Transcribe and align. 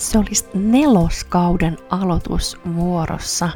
Se 0.00 0.18
olisi 0.18 0.44
neloskauden 0.54 1.78
aloitus 1.90 2.56
vuorossa. 2.74 3.50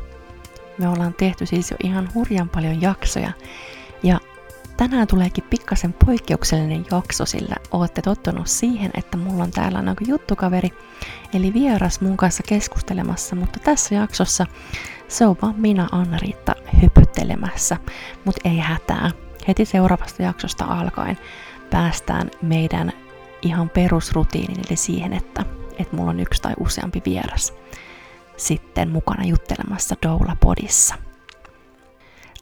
Me 0.79 0.89
ollaan 0.89 1.15
tehty 1.15 1.47
siis 1.47 1.71
jo 1.71 1.77
ihan 1.85 2.09
hurjan 2.15 2.49
paljon 2.49 2.81
jaksoja. 2.81 3.33
Ja 4.03 4.21
tänään 4.77 5.07
tuleekin 5.07 5.45
pikkasen 5.51 5.95
poikkeuksellinen 6.07 6.87
jakso, 6.91 7.27
sillä 7.27 7.57
olette 7.71 8.03
tottunut 8.03 8.47
siihen, 8.47 8.91
että 8.95 9.17
mulla 9.17 9.45
on 9.45 9.51
täällä 9.51 9.79
on 9.79 9.97
juttukaveri, 10.07 10.71
eli 11.35 11.55
vieras 11.55 12.01
mun 12.01 12.17
kanssa 12.17 12.43
keskustelemassa, 12.49 13.37
mutta 13.37 13.59
tässä 13.59 13.95
jaksossa 13.95 14.47
se 15.09 15.27
on 15.27 15.37
vaan 15.43 15.55
minä 15.59 15.89
Anna-Riitta 15.93 16.55
hypyttelemässä, 16.83 17.77
mutta 18.25 18.49
ei 18.49 18.59
hätää. 18.59 19.11
Heti 19.49 19.65
seuraavasta 19.65 20.23
jaksosta 20.23 20.65
alkaen 20.65 21.19
päästään 21.71 22.31
meidän 22.43 22.93
ihan 23.43 23.71
perusrutiinin, 23.71 24.61
eli 24.69 24.77
siihen, 24.77 25.13
että 25.13 25.45
että 25.79 25.97
mulla 25.97 26.11
on 26.11 26.21
yksi 26.21 26.43
tai 26.43 26.55
useampi 26.59 27.03
vieras 27.05 27.53
sitten 28.37 28.91
mukana 28.91 29.25
juttelemassa 29.25 29.97
Doula-podissa. 30.07 30.95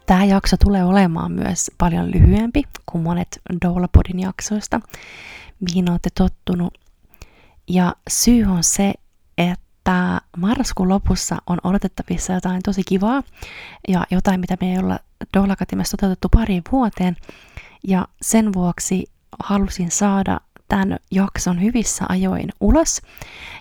Tämä 0.06 0.24
jakso 0.24 0.56
tulee 0.56 0.84
olemaan 0.84 1.32
myös 1.32 1.70
paljon 1.78 2.10
lyhyempi 2.10 2.62
kuin 2.86 3.04
monet 3.04 3.40
Doula-podin 3.64 4.20
jaksoista, 4.20 4.80
mihin 5.60 5.90
olette 5.90 6.10
tottunut. 6.14 6.78
Ja 7.68 7.94
syy 8.08 8.44
on 8.44 8.64
se, 8.64 8.94
että 9.38 10.20
marraskuun 10.36 10.88
lopussa 10.88 11.36
on 11.46 11.58
odotettavissa 11.64 12.32
jotain 12.32 12.62
tosi 12.62 12.82
kivaa 12.88 13.22
ja 13.88 14.06
jotain, 14.10 14.40
mitä 14.40 14.56
me 14.60 14.72
ei 14.72 14.78
olla 14.78 14.98
Doula 15.36 15.56
toteutettu 15.90 16.28
pariin 16.28 16.62
vuoteen. 16.72 17.16
Ja 17.88 18.08
sen 18.22 18.52
vuoksi 18.52 19.04
halusin 19.42 19.90
saada 19.90 20.40
tämän 20.72 20.98
jakson 21.10 21.62
hyvissä 21.62 22.04
ajoin 22.08 22.48
ulos, 22.60 23.02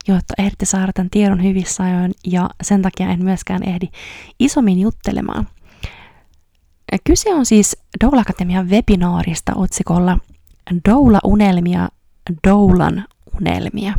jotta 0.07 0.33
ehditte 0.37 0.65
saada 0.65 0.93
tämän 0.93 1.09
tiedon 1.09 1.43
hyvissä 1.43 1.83
ajoin 1.83 2.11
ja 2.27 2.49
sen 2.63 2.81
takia 2.81 3.09
en 3.09 3.23
myöskään 3.23 3.63
ehdi 3.63 3.87
isommin 4.39 4.79
juttelemaan. 4.79 5.47
Kyse 7.03 7.33
on 7.33 7.45
siis 7.45 7.77
Doula 8.03 8.21
Akatemian 8.21 8.69
webinaarista 8.69 9.51
otsikolla 9.55 10.17
Doula-unelmia, 10.89 11.89
Doulan 12.47 13.05
unelmia. 13.41 13.93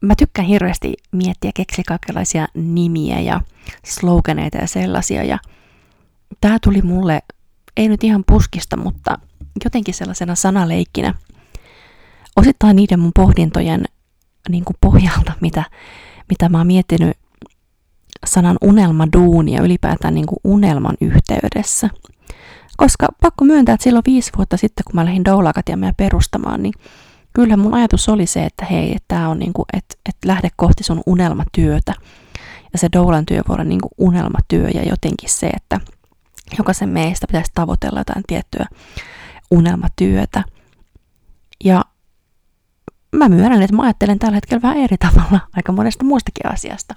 Mä 0.00 0.14
tykkään 0.18 0.48
hirveästi 0.48 0.94
miettiä 1.12 1.50
keksiä 1.54 1.84
kaikenlaisia 1.88 2.46
nimiä 2.54 3.20
ja 3.20 3.40
sloganeita 3.84 4.58
ja 4.58 4.66
sellaisia. 4.66 5.24
Ja 5.24 5.38
tää 6.40 6.58
tuli 6.62 6.82
mulle, 6.82 7.22
ei 7.76 7.88
nyt 7.88 8.04
ihan 8.04 8.24
puskista, 8.26 8.76
mutta 8.76 9.18
jotenkin 9.64 9.94
sellaisena 9.94 10.34
sanaleikkinä. 10.34 11.14
Osittain 12.36 12.76
niiden 12.76 13.00
mun 13.00 13.12
pohdintojen 13.14 13.84
niin 14.48 14.64
kuin 14.64 14.76
pohjalta, 14.80 15.32
mitä, 15.40 15.64
mitä 16.28 16.48
mä 16.48 16.58
oon 16.58 16.66
miettinyt 16.66 17.16
sanan 18.26 18.56
unelmaduunia 18.62 19.62
ylipäätään 19.62 20.14
niin 20.14 20.26
kuin 20.26 20.38
unelman 20.44 20.96
yhteydessä. 21.00 21.90
Koska 22.76 23.06
pakko 23.20 23.44
myöntää, 23.44 23.74
että 23.74 23.84
silloin 23.84 24.02
viisi 24.06 24.30
vuotta 24.36 24.56
sitten, 24.56 24.84
kun 24.84 24.94
mä 24.94 25.04
lähdin 25.04 25.24
Doula-akatemiaa 25.24 25.94
perustamaan, 25.96 26.62
niin 26.62 26.74
kyllä 27.32 27.56
mun 27.56 27.74
ajatus 27.74 28.08
oli 28.08 28.26
se, 28.26 28.44
että 28.44 28.64
hei, 28.64 28.96
tämä 29.08 29.28
on 29.28 29.38
niin 29.38 29.52
kuin, 29.52 29.66
että, 29.72 29.94
että 30.08 30.28
lähde 30.28 30.48
kohti 30.56 30.84
sun 30.84 31.02
unelmatyötä. 31.06 31.94
Ja 32.72 32.78
se 32.78 32.88
Doulan 32.92 33.26
työ 33.26 33.42
voi 33.48 33.54
olla 33.54 33.64
niin 33.64 33.80
kuin 33.80 33.92
unelmatyö 33.98 34.68
ja 34.68 34.82
jotenkin 34.82 35.30
se, 35.30 35.46
että 35.46 35.80
jokaisen 36.58 36.88
meistä 36.88 37.26
pitäisi 37.26 37.50
tavoitella 37.54 38.00
jotain 38.00 38.22
tiettyä 38.26 38.66
unelmatyötä. 39.52 40.44
Ja 41.64 41.84
mä 43.16 43.28
myönnän, 43.28 43.62
että 43.62 43.76
mä 43.76 43.82
ajattelen 43.82 44.18
tällä 44.18 44.34
hetkellä 44.34 44.62
vähän 44.62 44.76
eri 44.76 44.96
tavalla 44.98 45.40
aika 45.56 45.72
monesta 45.72 46.04
muustakin 46.04 46.52
asiasta. 46.52 46.94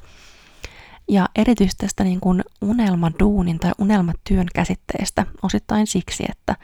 Ja 1.10 1.30
erityisesti 1.36 1.86
tästä 1.86 2.04
niin 2.04 2.20
kuin 2.20 2.44
unelmaduunin 2.62 3.60
tai 3.60 3.72
unelmatyön 3.78 4.48
käsitteestä 4.54 5.26
osittain 5.42 5.88
siksi, 5.88 6.24
että 6.30 6.56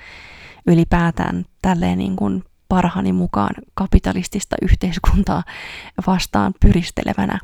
ylipäätään 0.68 1.46
tälleen 1.62 1.98
niin 1.98 2.16
kuin 2.16 2.44
parhaani 2.70 3.14
mukaan 3.14 3.56
kapitalistista 3.74 4.56
yhteiskuntaa 4.62 5.44
vastaan 6.08 6.54
pyristelevänä, 6.60 7.40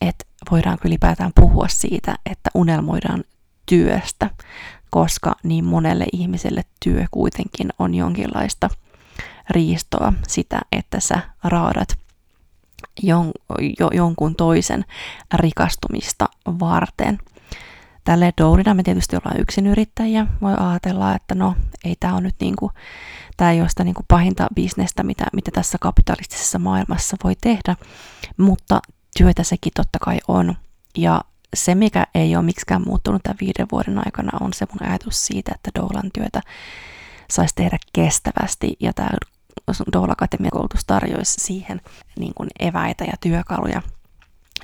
että 0.00 0.24
voidaan 0.50 0.78
ylipäätään 0.84 1.32
puhua 1.34 1.68
siitä, 1.68 2.14
että 2.26 2.50
unelmoidaan 2.54 3.24
työstä 3.66 4.30
koska 4.90 5.36
niin 5.42 5.64
monelle 5.64 6.04
ihmiselle 6.12 6.64
työ 6.84 7.04
kuitenkin 7.10 7.68
on 7.78 7.94
jonkinlaista 7.94 8.70
riistoa 9.50 10.12
sitä, 10.28 10.60
että 10.72 11.00
sä 11.00 11.20
raadat 11.44 11.98
jon, 13.02 13.32
jo, 13.78 13.90
jonkun 13.92 14.34
toisen 14.36 14.84
rikastumista 15.34 16.28
varten. 16.46 17.18
Tälle 18.04 18.32
dourina 18.40 18.74
me 18.74 18.82
tietysti 18.82 19.16
ollaan 19.16 19.40
yksinyrittäjiä. 19.40 20.26
Voi 20.40 20.54
ajatella, 20.56 21.14
että 21.14 21.34
no 21.34 21.54
ei 21.84 21.96
tämä 22.00 22.14
on 22.14 22.22
nyt 22.22 22.34
niinku, 22.40 22.72
tämä 23.36 23.52
ei 23.52 23.60
ole 23.60 23.68
sitä 23.68 23.84
niinku 23.84 24.04
pahinta 24.08 24.46
bisnestä, 24.54 25.02
mitä, 25.02 25.24
mitä 25.32 25.50
tässä 25.50 25.78
kapitalistisessa 25.80 26.58
maailmassa 26.58 27.16
voi 27.24 27.36
tehdä, 27.40 27.76
mutta 28.36 28.80
työtä 29.18 29.42
sekin 29.42 29.72
totta 29.76 29.98
kai 29.98 30.18
on. 30.28 30.56
Ja 30.96 31.20
se, 31.56 31.74
mikä 31.74 32.06
ei 32.14 32.36
ole 32.36 32.44
miksikään 32.44 32.82
muuttunut 32.86 33.22
tämän 33.22 33.36
viiden 33.40 33.66
vuoden 33.72 33.98
aikana, 33.98 34.38
on 34.40 34.52
se 34.52 34.66
mun 34.72 34.88
ajatus 34.88 35.26
siitä, 35.26 35.52
että 35.54 35.70
Doulan 35.80 36.10
työtä 36.14 36.40
saisi 37.30 37.54
tehdä 37.54 37.78
kestävästi 37.92 38.76
ja 38.80 38.92
tämä 38.92 39.10
Doula 39.92 40.12
Akatemian 40.12 40.50
koulutus 40.50 40.84
tarjoaisi 40.84 41.40
siihen 41.40 41.80
niin 42.18 42.34
kuin 42.34 42.48
eväitä 42.58 43.04
ja 43.04 43.12
työkaluja. 43.20 43.82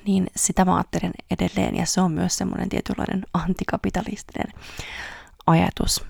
Niin 0.07 0.27
sitä 0.37 0.65
mä 0.65 0.77
ajattelen 0.77 1.13
edelleen 1.31 1.77
ja 1.77 1.87
se 1.87 2.01
on 2.01 2.13
myös 2.13 2.37
semmoinen 2.37 2.69
tietynlainen 2.69 3.23
antikapitalistinen 3.35 4.53
ajatus, 5.47 6.05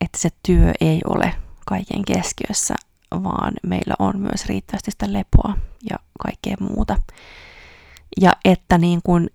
että 0.00 0.18
se 0.18 0.28
työ 0.46 0.72
ei 0.80 1.00
ole 1.04 1.34
kaiken 1.66 2.04
keskiössä, 2.04 2.74
vaan 3.12 3.52
meillä 3.62 3.94
on 3.98 4.18
myös 4.18 4.46
riittävästi 4.46 4.90
sitä 4.90 5.12
lepoa 5.12 5.56
ja 5.90 5.96
kaikkea 6.22 6.56
muuta. 6.60 6.96
Ja 8.20 8.32
että 8.44 8.78
niin 8.78 9.00
kuin 9.04 9.30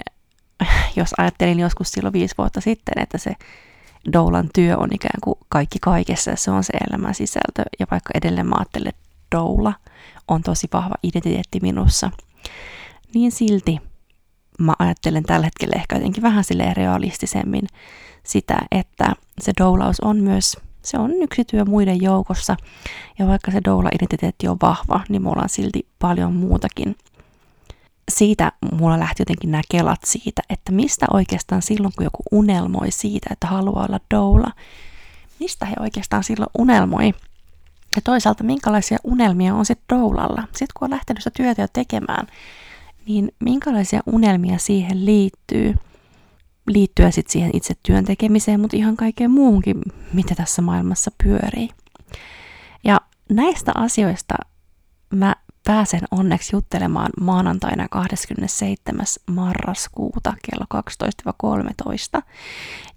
jos 0.95 1.09
ajattelin 1.17 1.59
joskus 1.59 1.91
silloin 1.91 2.13
viisi 2.13 2.35
vuotta 2.37 2.61
sitten, 2.61 3.03
että 3.03 3.17
se 3.17 3.35
doulan 4.13 4.49
työ 4.53 4.77
on 4.77 4.89
ikään 4.91 5.21
kuin 5.23 5.35
kaikki 5.49 5.79
kaikessa 5.81 6.31
ja 6.31 6.37
se 6.37 6.51
on 6.51 6.63
se 6.63 6.73
elämän 6.89 7.15
sisältö. 7.15 7.63
Ja 7.79 7.87
vaikka 7.91 8.11
edelleen 8.13 8.47
mä 8.47 8.55
ajattelen, 8.57 8.89
että 8.89 9.01
doula 9.35 9.73
on 10.27 10.41
tosi 10.41 10.67
vahva 10.73 10.95
identiteetti 11.03 11.59
minussa, 11.61 12.11
niin 13.13 13.31
silti 13.31 13.77
mä 14.59 14.73
ajattelen 14.79 15.23
tällä 15.23 15.45
hetkellä 15.45 15.75
ehkä 15.75 15.95
jotenkin 15.95 16.23
vähän 16.23 16.43
sille 16.43 16.73
realistisemmin 16.73 17.67
sitä, 18.23 18.57
että 18.71 19.13
se 19.41 19.51
doulaus 19.59 19.99
on 19.99 20.17
myös, 20.17 20.57
se 20.81 20.97
on 20.97 21.11
yksi 21.21 21.45
työ 21.45 21.65
muiden 21.65 22.01
joukossa. 22.01 22.57
Ja 23.19 23.27
vaikka 23.27 23.51
se 23.51 23.61
doula-identiteetti 23.65 24.47
on 24.47 24.57
vahva, 24.61 25.01
niin 25.09 25.21
mulla 25.21 25.41
on 25.41 25.49
silti 25.49 25.87
paljon 25.99 26.33
muutakin 26.33 26.95
siitä 28.11 28.51
mulla 28.71 28.99
lähti 28.99 29.21
jotenkin 29.21 29.51
nämä 29.51 29.61
kelat 29.71 29.99
siitä, 30.05 30.41
että 30.49 30.71
mistä 30.71 31.05
oikeastaan 31.13 31.61
silloin, 31.61 31.93
kun 31.97 32.03
joku 32.03 32.23
unelmoi 32.31 32.91
siitä, 32.91 33.29
että 33.31 33.47
haluaa 33.47 33.85
olla 33.85 33.99
doula, 34.13 34.51
mistä 35.39 35.65
he 35.65 35.73
oikeastaan 35.79 36.23
silloin 36.23 36.49
unelmoi. 36.57 37.13
Ja 37.95 38.01
toisaalta, 38.03 38.43
minkälaisia 38.43 38.97
unelmia 39.03 39.55
on 39.55 39.65
sitten 39.65 39.97
doulalla. 39.97 40.41
Sitten 40.43 40.67
kun 40.79 40.85
on 40.85 40.91
lähtenyt 40.91 41.23
sitä 41.23 41.37
työtä 41.37 41.61
jo 41.61 41.67
tekemään, 41.73 42.27
niin 43.05 43.31
minkälaisia 43.39 44.01
unelmia 44.05 44.57
siihen 44.57 45.05
liittyy, 45.05 45.75
liittyen 46.67 47.13
sitten 47.13 47.31
siihen 47.31 47.51
itse 47.53 47.73
työn 47.83 48.05
tekemiseen, 48.05 48.59
mutta 48.59 48.77
ihan 48.77 48.97
kaikkeen 48.97 49.31
muuhunkin, 49.31 49.81
mitä 50.13 50.35
tässä 50.35 50.61
maailmassa 50.61 51.11
pyörii. 51.23 51.69
Ja 52.83 53.01
näistä 53.29 53.71
asioista 53.75 54.35
mä 55.13 55.35
pääsen 55.63 56.01
onneksi 56.11 56.55
juttelemaan 56.55 57.09
maanantaina 57.21 57.87
27. 57.87 59.05
marraskuuta 59.31 60.33
kello 60.43 60.83
12-13, 62.19 62.21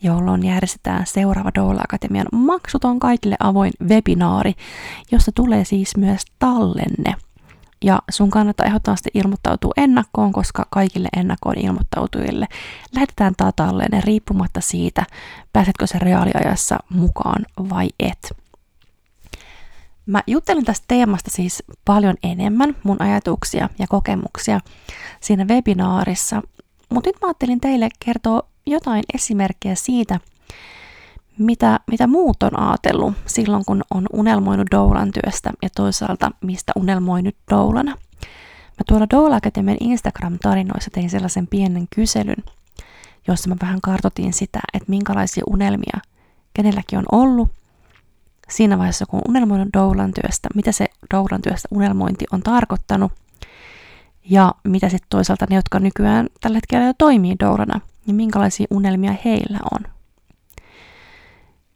jolloin 0.03 0.47
järjestetään 0.47 1.07
seuraava 1.07 1.51
Doula 1.55 1.81
Akatemian 1.85 2.27
maksuton 2.33 3.01
kaikille 3.01 3.37
avoin 3.41 3.73
webinaari, 3.89 4.55
jossa 5.13 5.33
tulee 5.35 5.65
siis 5.65 5.97
myös 5.97 6.23
tallenne. 6.39 7.15
Ja 7.85 8.03
sun 8.11 8.31
kannattaa 8.31 8.67
ehdottomasti 8.67 9.11
ilmoittautua 9.15 9.73
ennakkoon, 9.77 10.33
koska 10.33 10.67
kaikille 10.71 11.09
ennakkoon 11.17 11.59
ilmoittautujille 11.59 12.47
lähetetään 12.95 13.35
taas 13.37 13.53
talleenne 13.57 14.01
riippumatta 14.05 14.61
siitä, 14.61 15.07
pääsetkö 15.53 15.87
se 15.87 15.99
reaaliajassa 15.99 16.79
mukaan 16.91 17.47
vai 17.71 17.89
et. 18.01 18.44
Mä 20.07 20.23
juttelen 20.27 20.65
tästä 20.65 20.85
teemasta 20.89 21.31
siis 21.31 21.63
paljon 21.85 22.17
enemmän, 22.23 22.77
mun 22.83 23.03
ajatuksia 23.03 23.69
ja 23.79 23.87
kokemuksia 23.87 24.61
siinä 25.21 25.45
webinaarissa, 25.45 26.43
mutta 26.91 27.09
nyt 27.09 27.17
mä 27.21 27.29
ajattelin 27.29 27.61
teille 27.61 27.89
kertoa 28.05 28.43
jotain 28.67 29.05
esimerkkejä 29.15 29.75
siitä, 29.75 30.21
mitä, 31.39 31.81
mitä 31.87 32.07
muut 32.07 32.43
on 32.43 32.61
ajatellut 32.61 33.15
silloin, 33.27 33.65
kun 33.65 33.83
on 33.95 34.07
unelmoinut 34.13 34.69
doulan 34.71 35.13
työstä 35.13 35.51
ja 35.63 35.69
toisaalta 35.77 36.31
mistä 36.41 36.73
unelmoi 36.77 37.23
nyt 37.23 37.37
doulana. 37.51 37.91
Mä 38.79 38.85
tuolla 38.89 39.07
Doula 39.11 39.37
Academyn 39.37 39.77
Instagram-tarinoissa 39.81 40.91
tein 40.93 41.11
sellaisen 41.11 41.47
pienen 41.47 41.87
kyselyn, 41.95 42.45
jossa 43.29 43.49
mä 43.49 43.57
vähän 43.61 43.81
kartotin 43.81 44.33
sitä, 44.33 44.61
että 44.75 44.91
minkälaisia 44.91 45.45
unelmia 45.51 46.01
kenelläkin 46.55 46.99
on 46.99 47.05
ollut 47.13 47.49
siinä 48.51 48.79
vaiheessa, 48.79 49.07
kun 49.07 49.21
unelmoinut 49.29 49.69
doulan 49.77 50.13
työstä, 50.15 50.49
mitä 50.55 50.73
se 50.73 50.87
doulan 51.15 51.43
työstä 51.43 51.69
unelmointi 51.71 52.25
on 52.33 52.43
tarkoittanut 52.43 53.13
ja 54.31 54.55
mitä 54.65 54.89
sitten 54.89 55.07
toisaalta 55.09 55.47
ne, 55.51 55.57
jotka 55.57 55.81
nykyään 55.81 56.27
tällä 56.41 56.57
hetkellä 56.57 56.87
jo 56.87 56.93
toimii 56.99 57.37
doulana, 57.41 57.81
niin 58.07 58.15
minkälaisia 58.15 58.67
unelmia 58.71 59.15
heillä 59.25 59.59
on. 59.73 59.81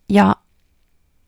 Ja 0.09 0.37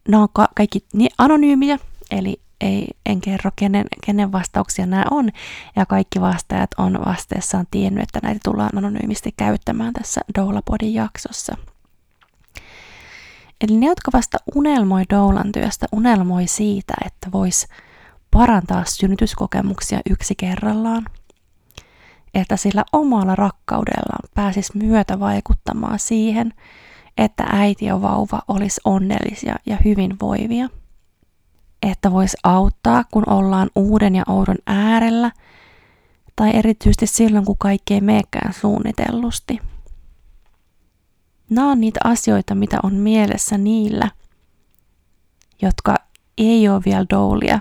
nämä 0.09 0.23
on 0.23 0.29
kaikki 0.57 0.85
niin 0.93 1.11
anonyymiä, 1.19 1.79
eli 2.11 2.41
ei, 2.61 2.89
en 3.07 3.21
kerro, 3.21 3.51
kenen, 3.57 3.87
kenen 4.07 4.33
vastauksia 4.33 4.87
nämä 4.87 5.05
on, 5.11 5.31
ja 5.77 5.87
kaikki 5.87 6.21
vastaajat 6.21 6.71
on 6.79 6.99
vasteessaan 7.07 7.67
tiennyt, 7.71 8.03
että 8.03 8.21
näitä 8.23 8.41
tullaan 8.45 8.79
anonyymisti 8.79 9.35
käyttämään 9.37 9.93
tässä 9.93 10.21
Doulapodin 10.39 10.95
jaksossa. 10.95 11.57
Eli 13.61 13.77
ne, 13.77 13.87
jotka 13.87 14.11
vasta 14.13 14.39
unelmoi 14.55 15.03
Doulan 15.11 15.53
työstä, 15.53 15.87
unelmoi 15.93 16.47
siitä, 16.47 16.95
että 17.07 17.33
vois 17.33 17.67
parantaa 18.31 18.85
synnytyskokemuksia 18.85 20.01
yksi 20.11 20.35
kerrallaan, 20.35 21.07
että 22.35 22.57
sillä 22.57 22.85
omalla 22.93 23.35
rakkaudellaan 23.35 24.29
pääsis 24.35 24.75
myötä 24.75 25.21
vaikuttamaan 25.21 25.99
siihen, 25.99 26.53
että 27.19 27.45
äiti 27.53 27.85
ja 27.85 28.03
vauva 28.03 28.43
olisi 28.49 28.81
onnellisia 28.85 29.55
ja 29.67 29.77
hyvinvoivia. 29.85 30.69
Että 31.83 32.13
voisi 32.13 32.37
auttaa, 32.43 33.05
kun 33.11 33.29
ollaan 33.31 33.71
uuden 33.77 34.15
ja 34.15 34.23
oudon 34.29 34.59
äärellä, 34.67 35.31
tai 36.37 36.51
erityisesti 36.57 37.07
silloin, 37.07 37.45
kun 37.45 37.59
kaikki 37.59 37.95
ei 37.95 38.01
meekään 38.01 38.53
suunnitellusti. 38.53 39.59
Nämä 41.51 41.71
on 41.71 41.81
niitä 41.81 42.01
asioita, 42.05 42.55
mitä 42.55 42.79
on 42.83 42.95
mielessä 42.95 43.59
niillä, 43.59 44.11
jotka 45.63 45.97
ei 46.39 46.69
ole 46.69 46.83
vielä 46.85 47.07
doulia, 47.11 47.61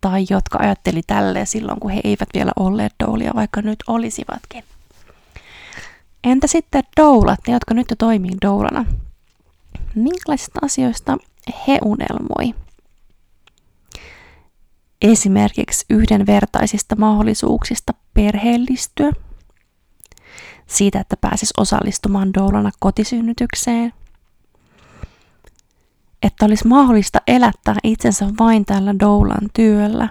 tai 0.00 0.26
jotka 0.30 0.58
ajatteli 0.58 1.02
tälleen 1.06 1.46
silloin, 1.46 1.80
kun 1.80 1.90
he 1.90 2.00
eivät 2.04 2.28
vielä 2.34 2.52
olleet 2.56 2.92
doulia, 3.04 3.32
vaikka 3.34 3.62
nyt 3.62 3.78
olisivatkin. 3.86 4.64
Entä 6.24 6.46
sitten 6.46 6.82
doulat, 7.00 7.40
ne 7.46 7.52
jotka 7.52 7.74
nyt 7.74 7.90
jo 7.90 7.96
toimii 7.96 8.36
doulana? 8.42 8.86
Minkälaisista 9.94 10.58
asioista 10.62 11.18
he 11.68 11.78
unelmoi? 11.84 12.54
Esimerkiksi 15.02 15.84
yhdenvertaisista 15.90 16.96
mahdollisuuksista 16.96 17.94
perheellistyä, 18.14 19.12
siitä, 20.70 21.00
että 21.00 21.16
pääsis 21.16 21.52
osallistumaan 21.58 22.34
doulana 22.34 22.70
kotisynnytykseen, 22.78 23.92
että 26.22 26.46
olisi 26.46 26.66
mahdollista 26.66 27.18
elättää 27.26 27.74
itsensä 27.84 28.26
vain 28.40 28.64
tällä 28.64 28.94
doulan 29.00 29.48
työllä. 29.54 30.08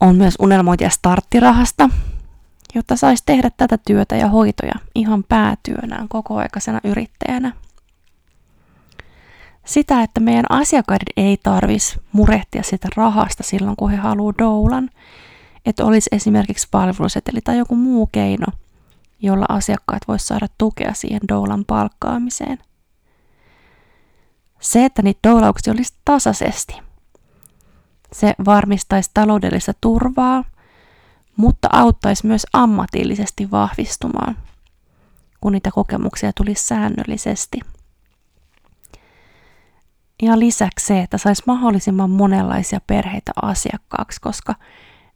On 0.00 0.16
myös 0.16 0.34
unelmointia 0.38 0.90
starttirahasta, 0.90 1.88
jotta 2.74 2.96
saisi 2.96 3.22
tehdä 3.26 3.50
tätä 3.56 3.78
työtä 3.86 4.16
ja 4.16 4.28
hoitoja 4.28 4.74
ihan 4.94 5.24
päätyönään 5.24 6.08
kokoaikaisena 6.08 6.80
yrittäjänä. 6.84 7.52
Sitä, 9.64 10.02
että 10.02 10.20
meidän 10.20 10.44
asiakkaiden 10.48 11.12
ei 11.16 11.36
tarvitsisi 11.42 12.00
murehtia 12.12 12.62
sitä 12.62 12.88
rahasta 12.96 13.42
silloin, 13.42 13.76
kun 13.76 13.90
he 13.90 13.96
haluaa 13.96 14.34
doulan, 14.38 14.90
että 15.66 15.84
olisi 15.84 16.10
esimerkiksi 16.12 16.68
palveluseteli 16.70 17.40
tai 17.44 17.58
joku 17.58 17.76
muu 17.76 18.06
keino, 18.12 18.46
jolla 19.22 19.46
asiakkaat 19.48 20.02
voisivat 20.08 20.28
saada 20.28 20.46
tukea 20.58 20.94
siihen 20.94 21.20
doulan 21.28 21.64
palkkaamiseen. 21.64 22.58
Se, 24.60 24.84
että 24.84 25.02
niitä 25.02 25.28
doulauksia 25.28 25.72
olisi 25.72 25.94
tasaisesti. 26.04 26.74
Se 28.12 28.34
varmistaisi 28.44 29.10
taloudellista 29.14 29.72
turvaa– 29.80 30.44
mutta 31.40 31.68
auttaisi 31.72 32.26
myös 32.26 32.46
ammatillisesti 32.52 33.50
vahvistumaan, 33.50 34.36
kun 35.40 35.52
niitä 35.52 35.70
kokemuksia 35.70 36.32
tulisi 36.32 36.66
säännöllisesti. 36.66 37.60
Ja 40.22 40.38
lisäksi 40.38 40.86
se, 40.86 41.00
että 41.00 41.18
saisi 41.18 41.42
mahdollisimman 41.46 42.10
monenlaisia 42.10 42.80
perheitä 42.86 43.32
asiakkaaksi, 43.42 44.20
koska 44.20 44.54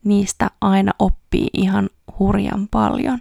niistä 0.04 0.50
aina 0.60 0.92
oppii 0.98 1.48
ihan 1.52 1.90
hurjan 2.18 2.68
paljon. 2.70 3.18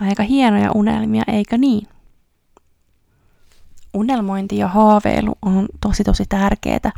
Aika 0.00 0.22
hienoja 0.22 0.70
unelmia, 0.74 1.22
eikö 1.26 1.58
niin? 1.58 1.88
Unelmointi 3.94 4.56
ja 4.56 4.68
haaveilu 4.68 5.34
on 5.42 5.68
tosi 5.80 6.04
tosi 6.04 6.24
tärkeää. 6.28 6.92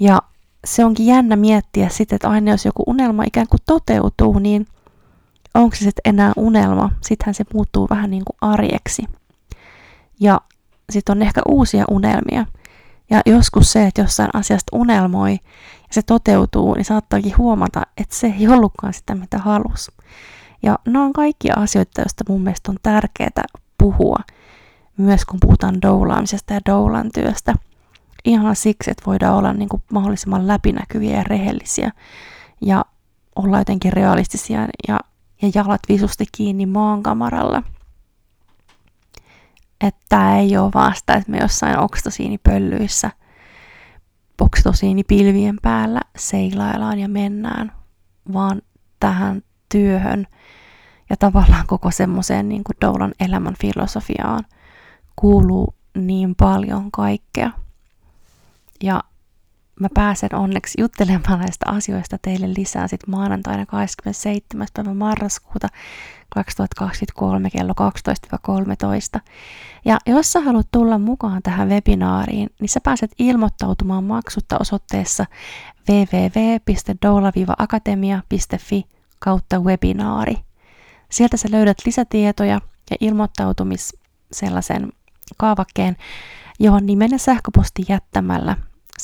Ja 0.00 0.22
se 0.64 0.84
onkin 0.84 1.06
jännä 1.06 1.36
miettiä 1.36 1.88
sitten, 1.88 2.16
että 2.16 2.28
aina 2.28 2.50
jos 2.50 2.64
joku 2.64 2.82
unelma 2.86 3.24
ikään 3.26 3.48
kuin 3.48 3.60
toteutuu, 3.66 4.38
niin 4.38 4.66
onko 5.54 5.76
se 5.76 5.78
sitten 5.78 6.02
enää 6.04 6.32
unelma? 6.36 6.90
Sittenhän 7.00 7.34
se 7.34 7.44
muuttuu 7.54 7.86
vähän 7.90 8.10
niin 8.10 8.24
kuin 8.24 8.36
arjeksi. 8.40 9.02
Ja 10.20 10.40
sitten 10.90 11.16
on 11.16 11.22
ehkä 11.22 11.40
uusia 11.48 11.84
unelmia. 11.90 12.46
Ja 13.10 13.20
joskus 13.26 13.72
se, 13.72 13.86
että 13.86 14.00
jossain 14.00 14.30
asiasta 14.32 14.76
unelmoi 14.76 15.38
ja 15.90 15.94
se 15.94 16.02
toteutuu, 16.02 16.74
niin 16.74 16.84
saattaakin 16.84 17.38
huomata, 17.38 17.82
että 17.96 18.16
se 18.16 18.34
ei 18.38 18.48
ollutkaan 18.48 18.94
sitä, 18.94 19.14
mitä 19.14 19.38
halusi. 19.38 19.92
Ja 20.62 20.78
nämä 20.86 21.04
on 21.04 21.12
kaikki 21.12 21.50
asioita, 21.50 22.00
joista 22.00 22.24
mun 22.28 22.42
mielestä 22.42 22.70
on 22.70 22.78
tärkeää 22.82 23.44
puhua, 23.78 24.18
myös 24.96 25.24
kun 25.24 25.40
puhutaan 25.40 25.82
doulaamisesta 25.82 26.54
ja 26.54 26.60
doulan 26.66 27.10
työstä– 27.14 27.54
ihan 28.24 28.56
siksi, 28.56 28.90
että 28.90 29.02
voidaan 29.06 29.36
olla 29.36 29.52
niin 29.52 29.68
kuin 29.68 29.82
mahdollisimman 29.92 30.46
läpinäkyviä 30.46 31.16
ja 31.16 31.24
rehellisiä 31.24 31.90
ja 32.60 32.84
olla 33.36 33.58
jotenkin 33.58 33.92
realistisia 33.92 34.68
ja, 34.88 35.00
ja 35.42 35.50
jalat 35.54 35.80
visusti 35.88 36.24
kiinni 36.36 36.66
maankamaralla. 36.66 37.62
Että 39.80 40.00
tämä 40.08 40.38
ei 40.38 40.56
ole 40.56 40.70
vasta, 40.74 41.14
että 41.14 41.30
me 41.30 41.38
jossain 41.38 41.78
oksitosiinipöllyissä, 41.78 43.10
oksitosiinipilvien 44.40 45.56
päällä 45.62 46.00
seilaillaan 46.16 46.98
ja 46.98 47.08
mennään, 47.08 47.72
vaan 48.32 48.62
tähän 49.00 49.42
työhön 49.68 50.26
ja 51.10 51.16
tavallaan 51.16 51.66
koko 51.66 51.90
semmoiseen 51.90 52.48
niin 52.48 52.64
kuin 52.64 52.76
Doulan 52.80 53.14
elämän 53.20 53.54
filosofiaan 53.60 54.44
kuuluu 55.16 55.74
niin 55.94 56.34
paljon 56.34 56.90
kaikkea– 56.90 57.50
ja 58.82 59.04
mä 59.80 59.88
pääsen 59.94 60.34
onneksi 60.34 60.80
juttelemaan 60.80 61.38
näistä 61.38 61.66
asioista 61.68 62.18
teille 62.22 62.54
lisää 62.56 62.88
sitten 62.88 63.10
maanantaina 63.10 63.66
27. 63.66 64.66
päivä 64.74 64.94
marraskuuta 64.94 65.68
2023 66.28 67.50
kello 67.50 67.74
12-13. 69.18 69.20
Ja 69.84 69.98
jos 70.06 70.32
sä 70.32 70.40
haluat 70.40 70.68
tulla 70.72 70.98
mukaan 70.98 71.42
tähän 71.42 71.68
webinaariin, 71.68 72.50
niin 72.60 72.68
sä 72.68 72.80
pääset 72.84 73.10
ilmoittautumaan 73.18 74.04
maksutta 74.04 74.56
osoitteessa 74.60 75.26
www.doula-akatemia.fi 75.90 78.84
kautta 79.18 79.60
webinaari. 79.60 80.36
Sieltä 81.10 81.36
sä 81.36 81.48
löydät 81.50 81.78
lisätietoja 81.86 82.60
ja 82.90 82.96
ilmoittautumis 83.00 83.96
sellaisen 84.32 84.92
kaavakkeen, 85.36 85.96
johon 86.58 86.86
nimen 86.86 87.10
ja 87.10 87.18
sähköposti 87.18 87.84
jättämällä 87.88 88.56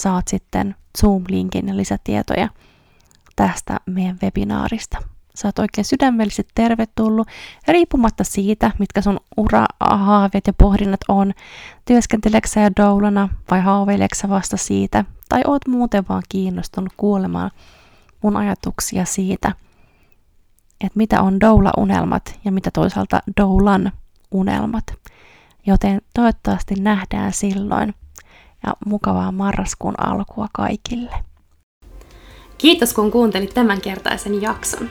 saat 0.03 0.29
sitten 0.29 0.75
Zoom-linkin 0.99 1.69
ja 1.69 1.77
lisätietoja 1.77 2.49
tästä 3.37 3.81
meidän 3.87 4.19
webinaarista. 4.23 4.99
Oot 5.45 5.59
oikein 5.59 5.85
sydämellisesti 5.85 6.53
tervetullut, 6.55 7.29
ja 7.67 7.73
riippumatta 7.73 8.25
siitä, 8.25 8.71
mitkä 8.79 9.01
sun 9.01 9.21
ura-haaveet 9.37 10.47
ja 10.47 10.53
pohdinnat 10.53 11.01
on, 11.09 11.33
työskenteleksä 11.85 12.55
sä 12.55 12.71
doulana 12.83 13.29
vai 13.51 13.61
haaveileksä 13.61 14.29
vasta 14.29 14.57
siitä, 14.57 15.05
tai 15.29 15.43
oot 15.47 15.69
muuten 15.69 16.05
vaan 16.09 16.23
kiinnostunut 16.29 16.93
kuulemaan 16.97 17.51
mun 18.23 18.37
ajatuksia 18.37 19.05
siitä, 19.05 19.53
että 20.81 20.99
mitä 20.99 21.23
on 21.23 21.41
doula-unelmat 21.41 22.39
ja 22.45 22.53
mitä 22.53 22.71
toisaalta 22.71 23.21
doulan 23.41 23.93
unelmat. 24.31 24.85
Joten 25.67 26.03
toivottavasti 26.15 26.75
nähdään 26.75 27.33
silloin 27.33 27.95
ja 28.67 28.73
mukavaa 28.87 29.33
marraskuun 29.33 29.95
alkua 29.99 30.47
kaikille. 30.53 31.11
Kiitos 32.59 32.95
kun 32.95 33.11
kuuntelit 33.11 33.55
tämänkertaisen 33.55 34.43
jakson. 34.43 34.91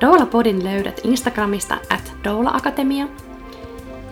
Doula-podin 0.00 0.64
löydät 0.64 1.00
Instagramista 1.04 1.76
at 1.90 2.12
Doula 2.24 2.50
Akatemia. 2.50 3.08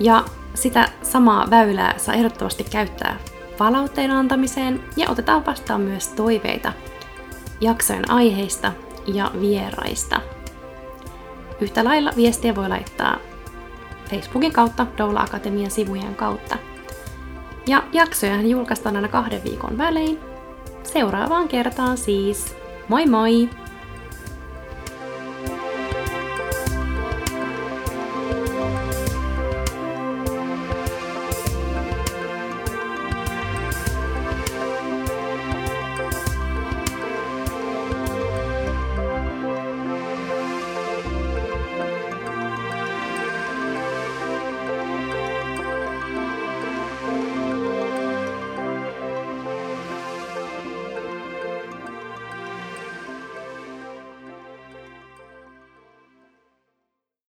Ja 0.00 0.24
sitä 0.54 0.88
samaa 1.02 1.50
väylää 1.50 1.98
saa 1.98 2.14
ehdottomasti 2.14 2.64
käyttää 2.64 3.16
palautteen 3.58 4.10
antamiseen 4.10 4.84
ja 4.96 5.10
otetaan 5.10 5.46
vastaan 5.46 5.80
myös 5.80 6.08
toiveita 6.08 6.72
jaksojen 7.60 8.10
aiheista 8.10 8.72
ja 9.06 9.30
vieraista. 9.40 10.20
Yhtä 11.60 11.84
lailla 11.84 12.10
viestiä 12.16 12.54
voi 12.54 12.68
laittaa 12.68 13.16
Facebookin 14.10 14.52
kautta 14.52 14.86
Doula 14.98 15.20
Akatemian 15.20 15.70
sivujen 15.70 16.14
kautta. 16.14 16.56
Ja 17.66 17.82
jaksoja 17.92 18.40
julkaistaan 18.40 18.96
aina 18.96 19.08
kahden 19.08 19.44
viikon 19.44 19.78
välein. 19.78 20.18
Seuraavaan 20.82 21.48
kertaan 21.48 21.98
siis. 21.98 22.56
Moi 22.88 23.06
moi! 23.06 23.48